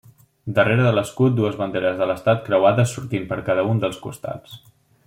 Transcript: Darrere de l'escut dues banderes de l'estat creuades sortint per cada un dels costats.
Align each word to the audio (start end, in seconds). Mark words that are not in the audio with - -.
Darrere 0.59 0.87
de 0.87 0.93
l'escut 0.99 1.35
dues 1.41 1.59
banderes 1.59 2.01
de 2.01 2.09
l'estat 2.13 2.43
creuades 2.49 2.97
sortint 2.99 3.31
per 3.35 3.41
cada 3.51 3.71
un 3.75 3.85
dels 3.87 4.03
costats. 4.09 4.61